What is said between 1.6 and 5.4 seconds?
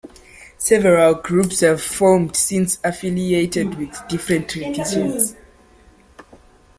formed since, affiliated with different traditions.